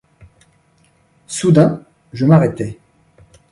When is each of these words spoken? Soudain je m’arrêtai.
Soudain 1.27 1.83
je 2.11 2.25
m’arrêtai. 2.25 2.79